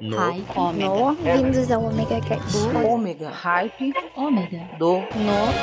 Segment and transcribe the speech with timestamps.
[0.00, 0.16] No.
[0.16, 0.44] Hype.
[0.56, 0.88] Ômega.
[0.88, 2.68] No, vindos ao Omega Cast.
[2.68, 3.30] Do ômega.
[3.30, 3.92] Hype.
[4.16, 4.60] Ômega.
[4.78, 4.98] Do.
[4.98, 5.54] No,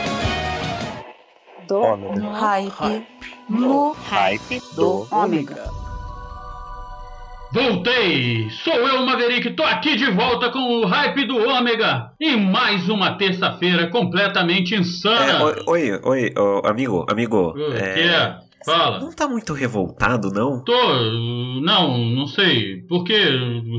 [1.68, 2.16] do, Ômega.
[2.16, 2.32] No.
[2.34, 3.08] Hype.
[3.50, 3.92] No.
[3.94, 5.08] Hype Do.
[5.12, 5.86] Ômega.
[7.54, 8.50] Voltei!
[8.50, 13.18] Sou eu, Maverick, tô aqui de volta com o hype do Ômega e mais uma
[13.18, 15.42] terça-feira completamente É, insana.
[15.42, 17.54] oi, oi, oi, ô, amigo, amigo.
[17.56, 18.38] O é, que é?
[18.66, 19.00] Fala.
[19.00, 20.64] Não tá muito revoltado, não?
[20.64, 20.74] Tô.
[21.62, 22.82] Não, não sei.
[22.90, 23.14] Por que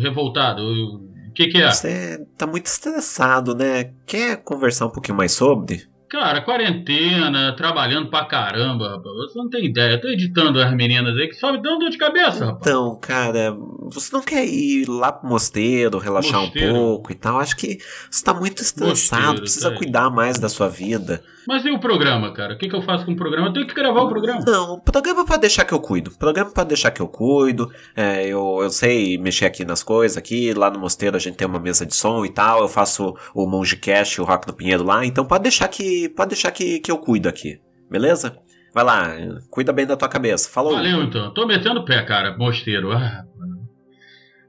[0.01, 0.63] revoltado?
[0.63, 1.71] O que, que é?
[1.71, 3.93] Você tá muito estressado, né?
[4.07, 5.85] Quer conversar um pouquinho mais sobre?
[6.09, 9.13] Cara, quarentena, trabalhando pra caramba, rapaz.
[9.17, 10.01] Você não tem ideia.
[10.01, 12.61] Tô editando as meninas aí que só me dão dor de cabeça, rapaz.
[12.61, 13.57] Então, cara,
[13.93, 16.73] você não quer ir lá pro mosteiro, relaxar Mosteiro?
[16.73, 17.41] um pouco e tal?
[17.41, 19.77] Acho que você tá muito estressado, Mosteiro, precisa tá.
[19.77, 21.23] cuidar mais da sua vida.
[21.47, 22.55] Mas e o programa, cara?
[22.55, 23.49] O que, que eu faço com o programa?
[23.49, 24.41] Eu tenho que gravar o programa.
[24.45, 26.11] Não, o programa pode deixar que eu cuido.
[26.11, 27.71] O programa pode deixar que eu cuido.
[27.95, 30.53] É, eu, eu sei mexer aqui nas coisas aqui.
[30.55, 32.63] Lá no mosteiro a gente tem uma mesa de som e tal.
[32.63, 35.07] Eu faço o Monge Cash e o Rock no Pinheiro lá.
[35.07, 36.09] Então pode deixar que.
[36.11, 37.61] Pode deixar que, que eu cuido aqui.
[37.89, 38.37] Beleza?
[38.75, 39.15] Vai lá,
[39.51, 40.51] cuida bem da tua cabeça.
[40.51, 40.73] Falou.
[40.75, 41.33] Valeu então.
[41.33, 42.37] Tô metendo o pé, cara.
[42.37, 42.93] Mosteiro.
[42.93, 43.25] Ah,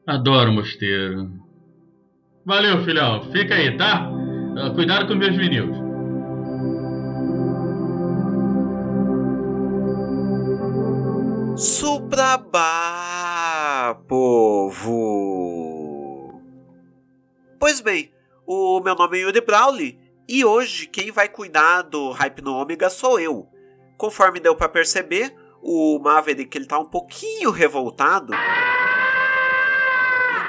[0.06, 1.30] adoro mosteiro.
[2.46, 3.32] Valeu, filhão.
[3.32, 4.10] Fica aí, tá?
[4.58, 5.87] Ah, Cuidado com meus vinil.
[11.58, 12.62] Suprabá,
[14.08, 14.80] povo!
[17.60, 18.14] Pois bem,
[18.46, 19.98] o meu nome é Yuri Brawley
[20.30, 23.50] e hoje quem vai cuidar do Hype no Ômega sou eu.
[23.98, 28.36] Conforme deu pra perceber, o Maverick ele tá um pouquinho revoltado.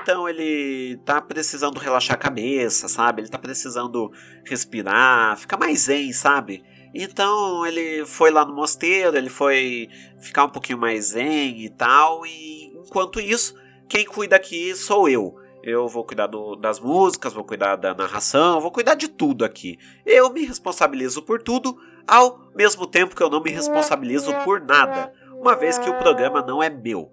[0.03, 3.23] Então ele tá precisando relaxar a cabeça, sabe?
[3.23, 4.12] Ele tá precisando
[4.45, 6.62] respirar, ficar mais zen, sabe?
[6.94, 9.89] Então ele foi lá no mosteiro, ele foi
[10.20, 12.25] ficar um pouquinho mais zen e tal.
[12.27, 13.55] E enquanto isso,
[13.89, 15.36] quem cuida aqui sou eu.
[15.62, 19.77] Eu vou cuidar do- das músicas, vou cuidar da narração, vou cuidar de tudo aqui.
[20.06, 25.13] Eu me responsabilizo por tudo, ao mesmo tempo que eu não me responsabilizo por nada,
[25.39, 27.13] uma vez que o programa não é meu.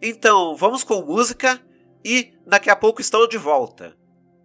[0.00, 1.60] Então, vamos com música
[2.04, 3.94] e daqui a pouco estou de volta.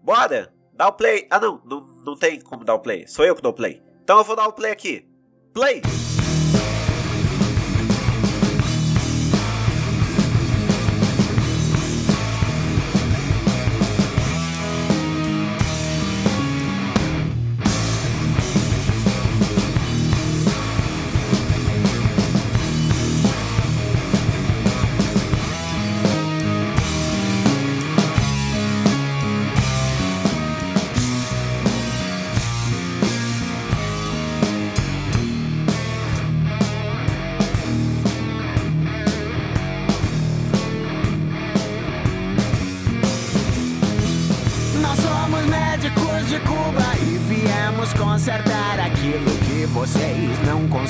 [0.03, 0.53] Bora!
[0.73, 1.27] Dá o play.
[1.29, 3.05] Ah, não, não, não tem como dar o play.
[3.07, 3.81] Sou eu que dou o play.
[4.03, 5.05] Então eu vou dar o play aqui.
[5.53, 5.81] Play!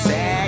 [0.04, 0.41] Não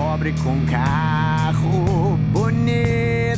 [0.00, 3.29] pobre com carro bonito.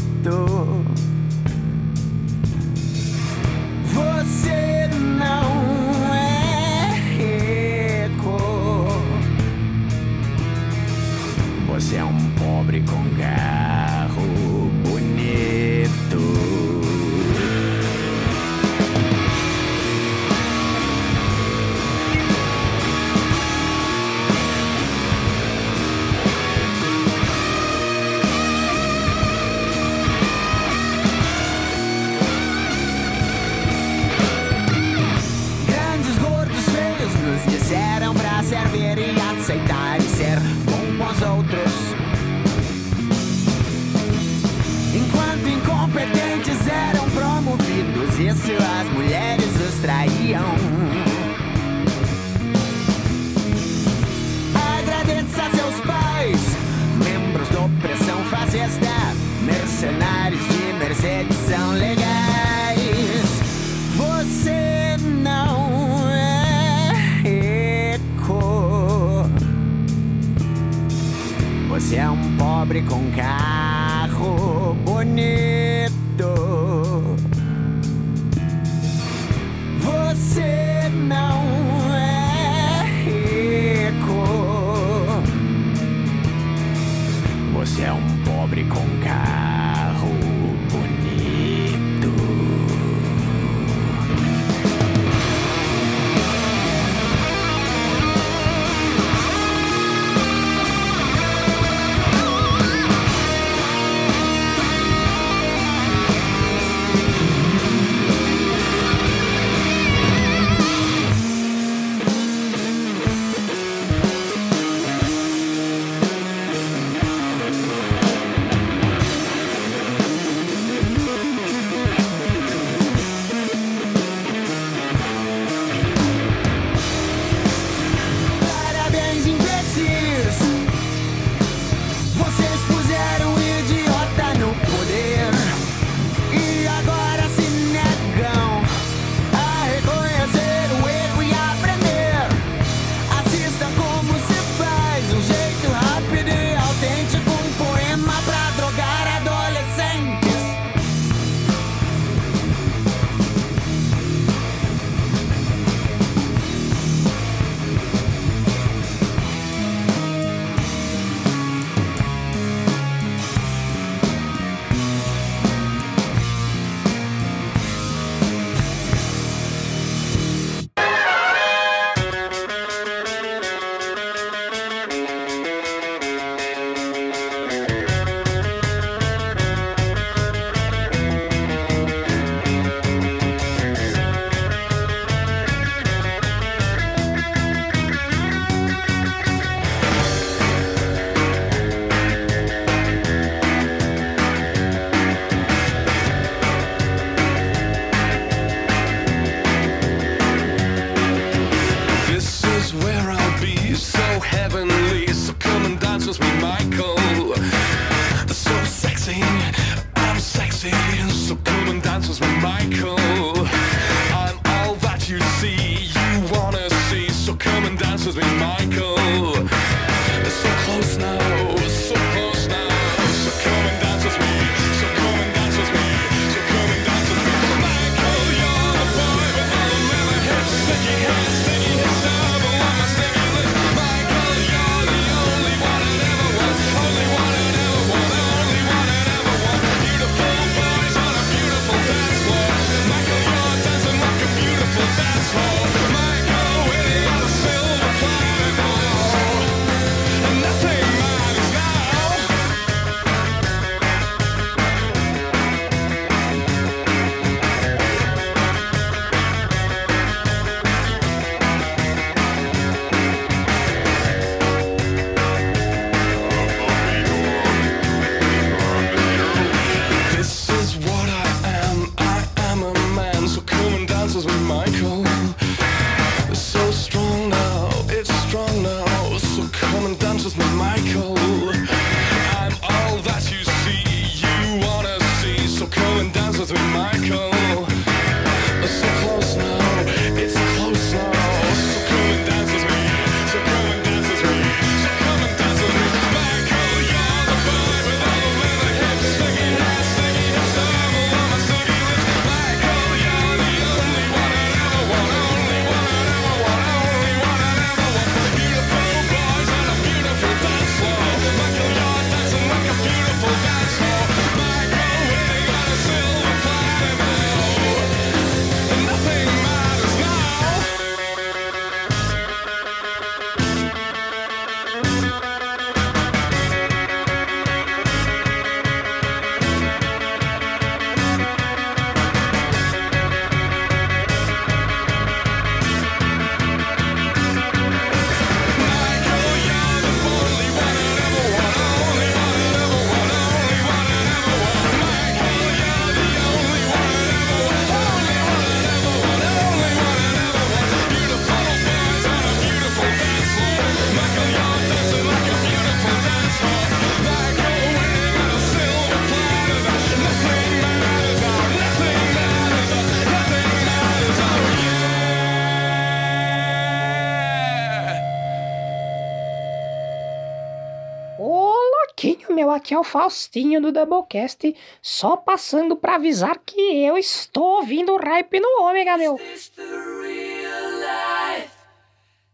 [372.53, 377.99] aqui é o Faustinho do Doublecast, só passando para avisar que eu estou ouvindo o
[377.99, 379.17] Ripe no Ômega, meu.
[379.17, 381.51] Is this the real life?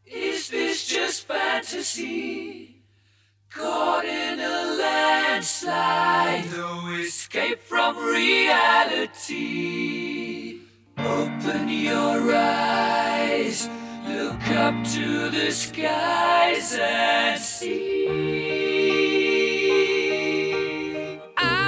[0.07, 2.83] Is this just fantasy?
[3.51, 9.39] Caught in a landslide, no escape from reality.
[10.99, 13.69] Open your eyes,
[14.07, 18.68] look up to the skies and see.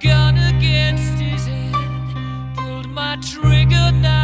[0.00, 4.17] gun against his head, pulled my trigger now.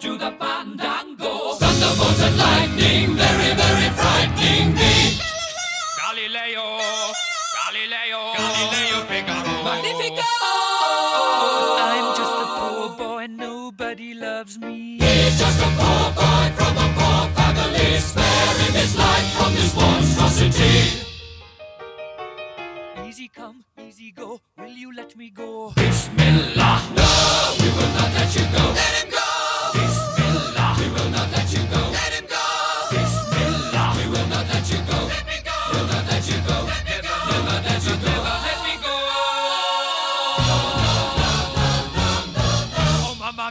[0.00, 1.54] Scaramouche, will you do the fandango?
[1.54, 5.18] Thunderbolt and lightning, very, very frightening me.
[5.98, 6.66] Galileo,
[7.56, 9.54] Galileo, Galileo Figaro.
[9.64, 10.30] Magnifico!
[11.78, 14.98] I'm just a poor boy, and nobody loves me.
[15.00, 20.76] He's just a poor boy from a poor family, sparing his life from this monstrosity.
[23.06, 25.49] Easy come, easy go, will you let me go?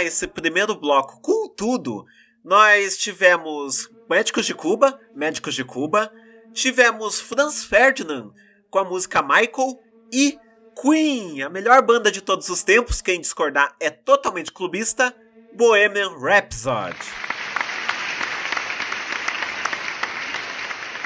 [0.00, 2.06] Iniciar esse primeiro bloco com tudo,
[2.44, 6.12] nós tivemos Médicos de Cuba, Médicos de Cuba,
[6.52, 8.32] tivemos Franz Ferdinand
[8.70, 9.78] com a música Michael
[10.12, 10.38] e
[10.80, 15.14] Queen, a melhor banda de todos os tempos, quem discordar é totalmente clubista,
[15.52, 16.96] Bohemian Rhapsody.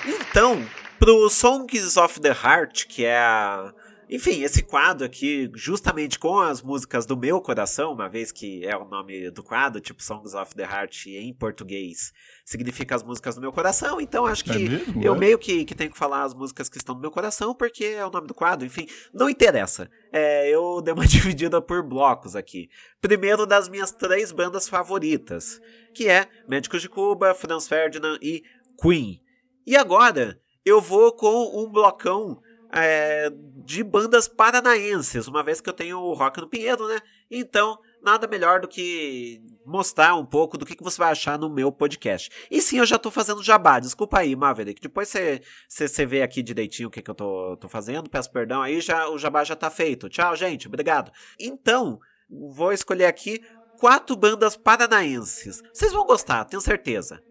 [0.06, 0.64] Então,
[0.98, 3.72] pro Songs of the Heart, que é a...
[4.08, 8.76] Enfim, esse quadro aqui, justamente com as músicas do meu coração, uma vez que é
[8.76, 12.12] o nome do quadro, tipo Songs of the Heart em português,
[12.44, 15.02] significa as músicas do meu coração, então acho que É mesmo?
[15.02, 15.18] eu É?
[15.18, 18.04] meio que, que tenho que falar as músicas que estão no meu coração, porque é
[18.04, 19.90] o nome do quadro, enfim, não interessa.
[20.12, 22.68] É, eu dei uma dividida por blocos aqui.
[23.00, 25.61] Primeiro das minhas três bandas favoritas,
[25.94, 28.42] que é Médicos de Cuba, Franz Ferdinand e
[28.80, 29.20] Queen.
[29.66, 32.40] E agora eu vou com um blocão
[32.74, 33.30] é,
[33.64, 37.00] de bandas paranaenses, uma vez que eu tenho o Rock no Pinheiro, né?
[37.30, 41.48] Então, nada melhor do que mostrar um pouco do que, que você vai achar no
[41.48, 42.30] meu podcast.
[42.50, 44.80] E sim, eu já tô fazendo jabá, desculpa aí, Maverick.
[44.80, 48.80] Depois você, vê aqui direitinho o que, que eu tô, tô fazendo, peço perdão aí,
[48.80, 50.08] já, o jabá já tá feito.
[50.08, 51.12] Tchau, gente, obrigado.
[51.38, 53.40] Então, vou escolher aqui
[53.78, 55.62] quatro bandas paranaenses.
[55.72, 57.22] Vocês vão gostar, tenho certeza.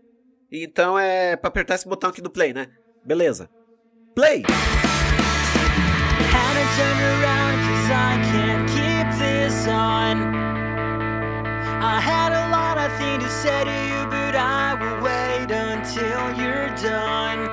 [0.49, 2.67] Então é pra apertar esse botão aqui do play, né?
[3.03, 3.49] Beleza.
[4.15, 4.43] Play!
[6.75, 10.33] Turn around cause I can't keep this on.
[11.83, 16.33] I had a lot of things to say to you, but I will wait until
[16.33, 17.45] you're done.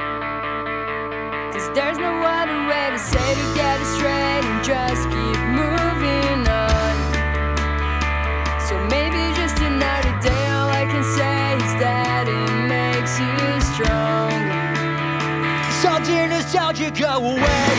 [1.53, 6.41] Cause there's no other way to say to get it straight and just keep moving
[6.49, 6.95] on.
[8.67, 14.31] So maybe just another day, all I can say is that it makes you strong.
[16.07, 17.70] Dear nostalgia, go away.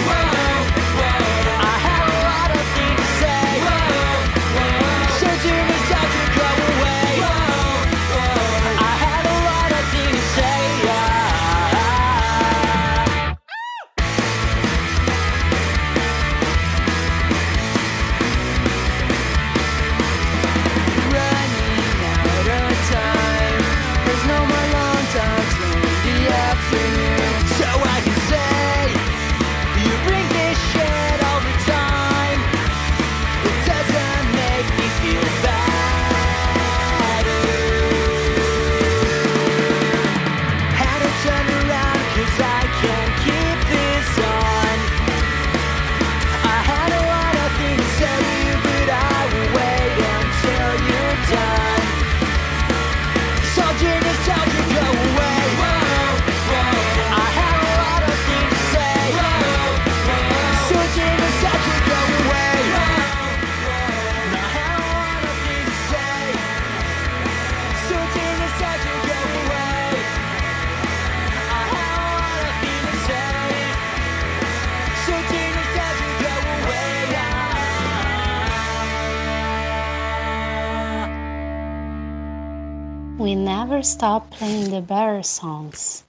[84.02, 86.04] stop playing the better songs.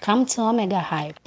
[0.00, 1.25] Come to Omega Hype.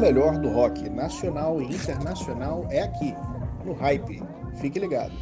[0.00, 3.14] melhor do rock nacional e internacional é aqui,
[3.64, 4.22] no Hype.
[4.58, 5.12] Fique ligado.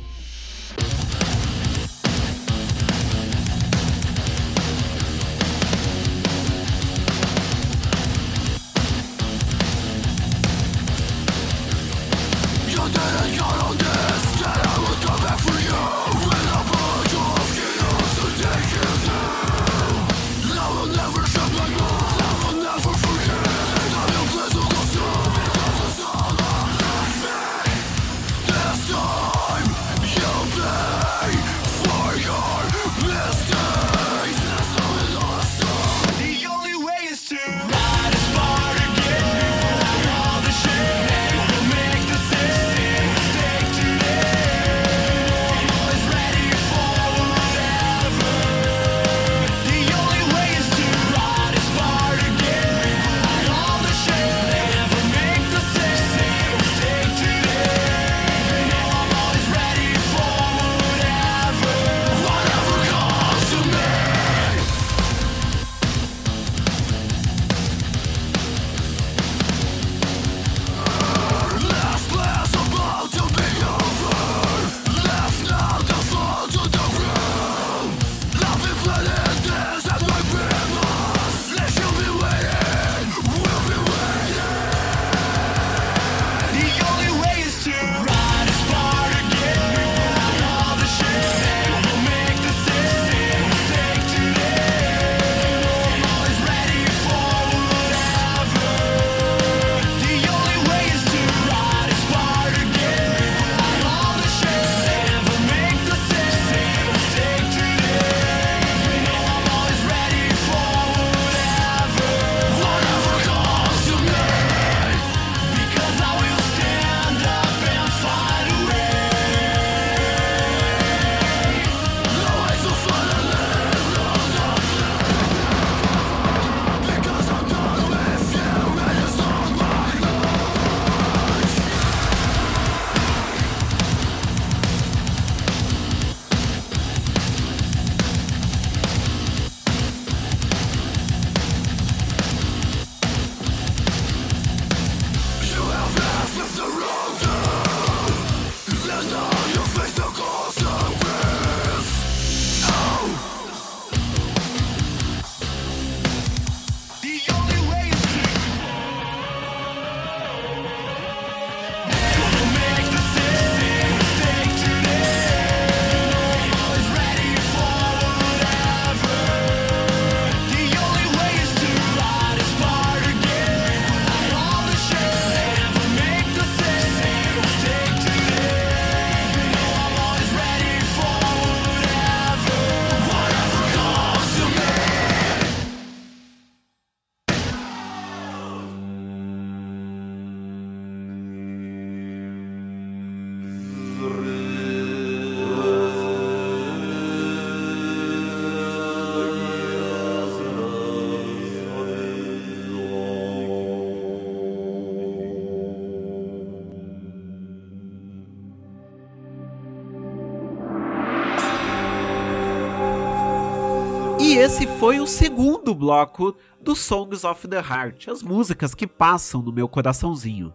[214.88, 219.68] Foi o segundo bloco do Songs of the Heart, as músicas que passam no meu
[219.68, 220.54] coraçãozinho.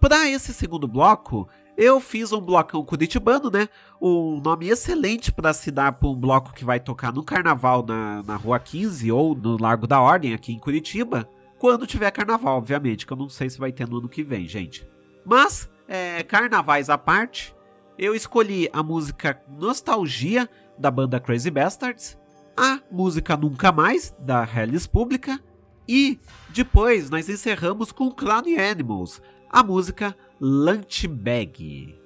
[0.00, 3.68] Para esse segundo bloco, eu fiz um blocão curitibano, né?
[4.02, 8.20] Um nome excelente para se dar para um bloco que vai tocar no carnaval na,
[8.24, 11.30] na Rua 15 ou no Largo da Ordem aqui em Curitiba.
[11.56, 14.48] Quando tiver carnaval, obviamente, que eu não sei se vai ter no ano que vem,
[14.48, 14.84] gente.
[15.24, 17.54] Mas, é, carnavais à parte,
[17.96, 22.18] eu escolhi a música Nostalgia da banda Crazy Bastards,
[22.58, 25.40] a música Nunca Mais da Hellis Pública
[25.88, 26.18] e
[26.50, 31.96] depois nós encerramos com Clown Animals, a música Lunch Bag.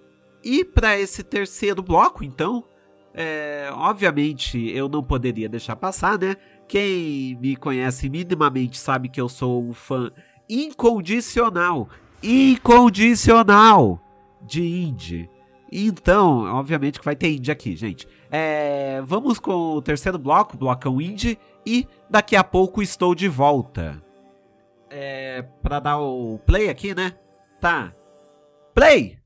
[0.45, 2.65] E para esse terceiro bloco, então,
[3.15, 6.37] é, obviamente eu não poderia deixar passar, né?
[6.69, 10.11] Quem me conhece minimamente sabe que eu sou um fã
[10.49, 11.89] incondicional,
[12.23, 13.99] incondicional
[14.43, 15.31] de indie.
[15.73, 18.07] Então, obviamente que vai ter indie aqui, gente.
[18.31, 24.03] É, vamos com o terceiro bloco, blocão indie, e daqui a pouco estou de volta.
[24.91, 27.15] É, para dar o play aqui, né?
[27.59, 27.95] Tá.
[28.75, 29.22] Play!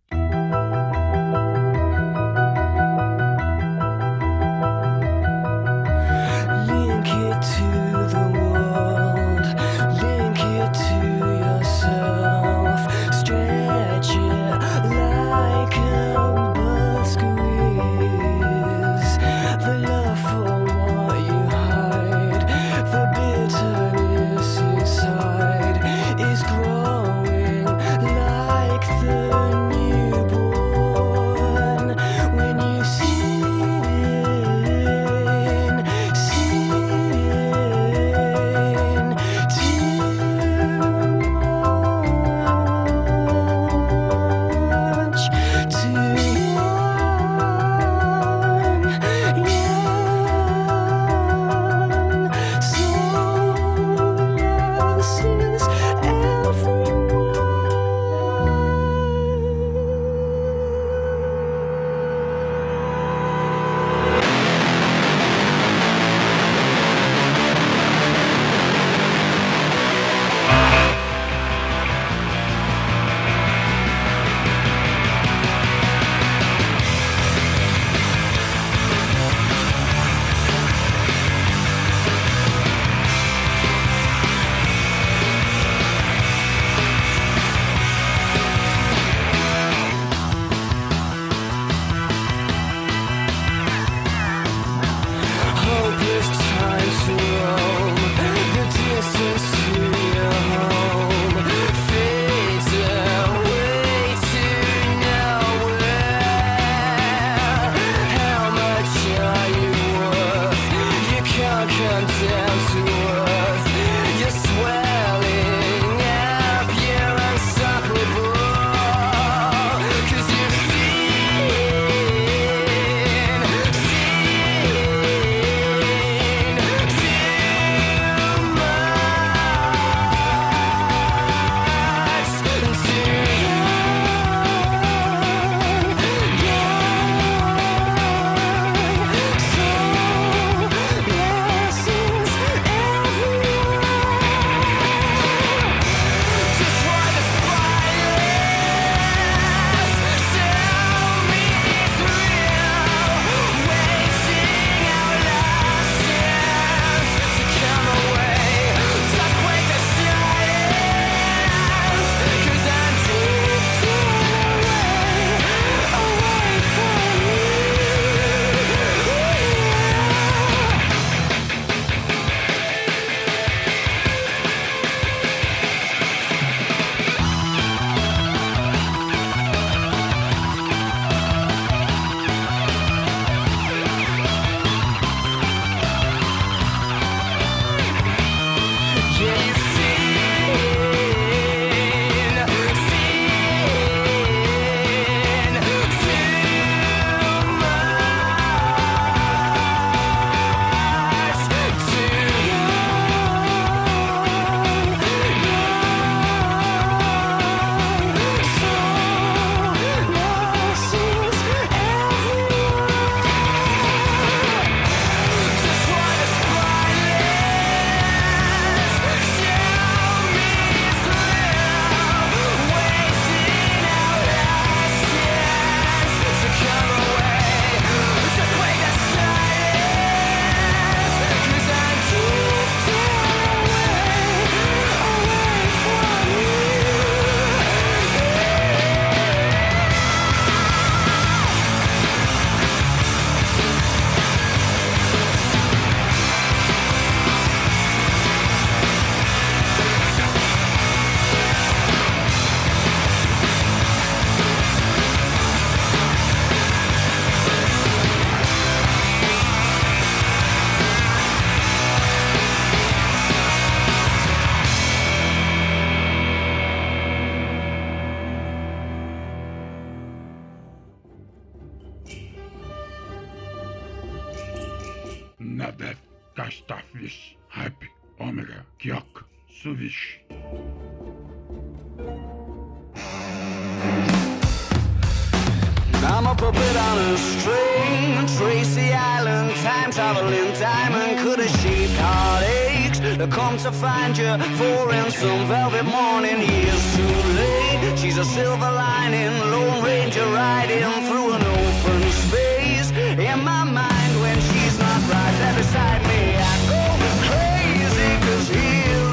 [291.22, 296.38] could have shaped heartaches to come to find you for in some velvet morning.
[296.40, 302.90] Years too late, she's a silver lining, Lone Ranger riding through an open space.
[302.90, 306.82] In my mind, when she's not right there beside me, I go
[307.28, 309.05] crazy, cause here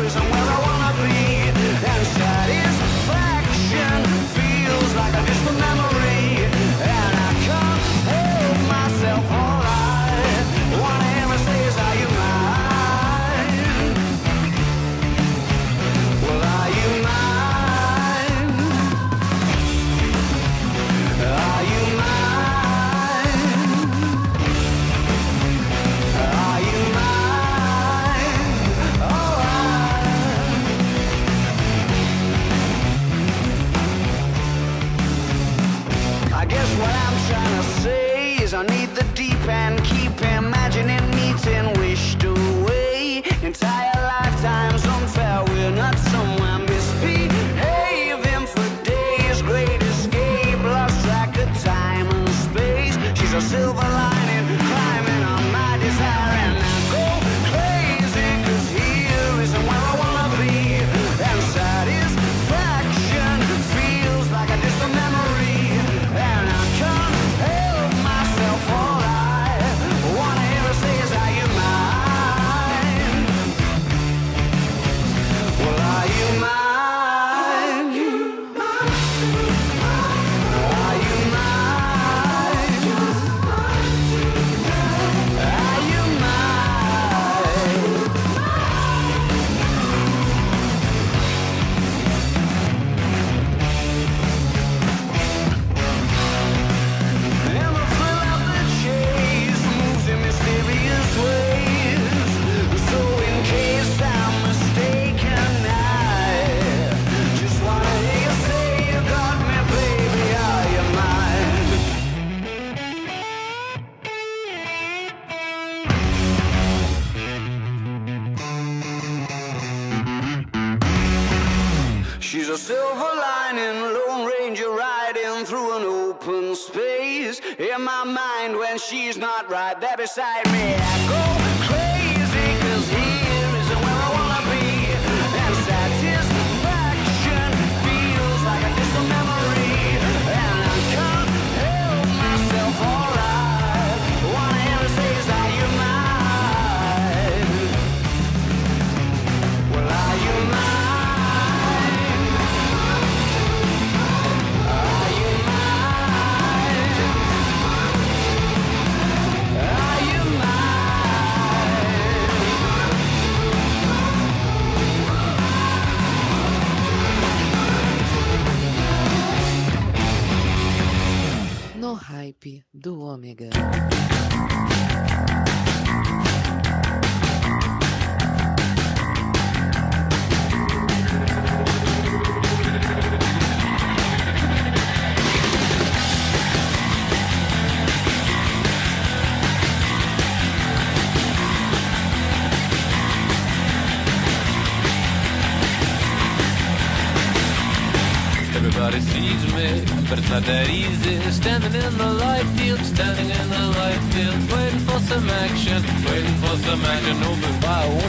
[129.50, 130.93] right there beside me.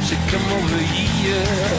[0.04, 1.73] She come over here.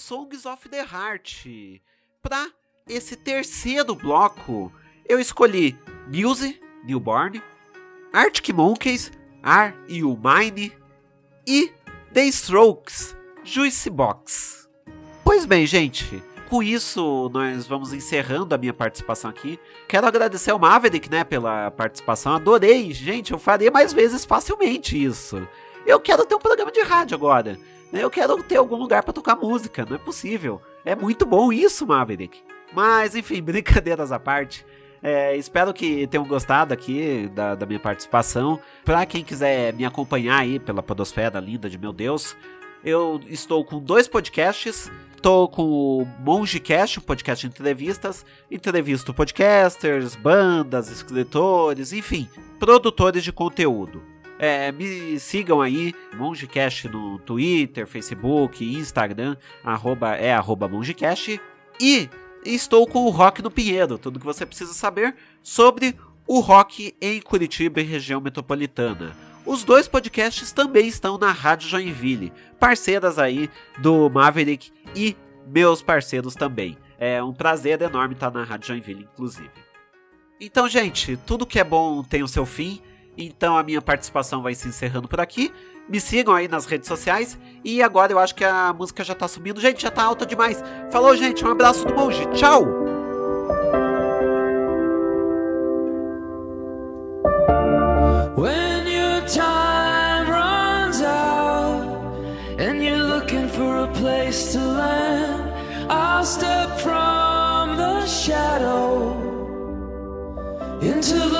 [0.00, 1.44] Songs of the Heart.
[2.22, 2.48] Pra
[2.88, 4.72] esse terceiro bloco,
[5.06, 5.78] eu escolhi
[6.08, 7.42] Muse, Newborn,
[8.12, 10.72] Arctic Monkeys, Are You Mine
[11.46, 11.70] e
[12.12, 14.68] The Strokes, Juice Box.
[15.22, 19.60] Pois bem, gente, com isso nós vamos encerrando a minha participação aqui.
[19.86, 22.34] Quero agradecer ao Maverick, né, pela participação.
[22.34, 25.46] Adorei, gente, eu faria mais vezes facilmente isso.
[25.86, 27.58] Eu quero ter um programa de rádio agora.
[27.92, 30.62] Eu quero ter algum lugar pra tocar música, não é possível.
[30.84, 32.40] É muito bom isso, Maverick.
[32.72, 34.64] Mas, enfim, brincadeiras à parte.
[35.02, 38.60] É, espero que tenham gostado aqui da, da minha participação.
[38.84, 42.36] Pra quem quiser me acompanhar aí pela podosfera linda de meu Deus,
[42.84, 44.90] eu estou com dois podcasts.
[45.16, 48.24] Estou com o Mongecast, um podcast de entrevistas.
[48.50, 52.26] Entrevisto podcasters, bandas, escritores, enfim,
[52.58, 54.09] produtores de conteúdo.
[54.42, 61.38] É, me sigam aí, Mongecast no Twitter, Facebook, Instagram, arroba, é arroba Mongecast.
[61.78, 62.08] E
[62.42, 65.94] estou com o Rock no Pinheiro, tudo que você precisa saber sobre
[66.26, 69.14] o rock em Curitiba e região metropolitana.
[69.44, 75.14] Os dois podcasts também estão na Rádio Joinville, parceiras aí do Maverick e
[75.46, 76.78] meus parceiros também.
[76.98, 79.50] É um prazer enorme estar na Rádio Joinville, inclusive.
[80.40, 82.80] Então, gente, tudo que é bom tem o seu fim.
[83.20, 85.52] Então a minha participação vai se encerrando por aqui.
[85.86, 87.38] Me sigam aí nas redes sociais.
[87.62, 89.60] E agora eu acho que a música já tá subindo.
[89.60, 90.62] Gente, já tá alta demais.
[90.90, 91.44] Falou, gente.
[91.44, 92.24] Um abraço do monge.
[92.32, 92.64] Tchau!
[98.36, 101.82] When your time runs out
[102.58, 105.52] and you're looking for a place to land,
[105.90, 109.20] I'll step from the shadow
[110.80, 111.39] into the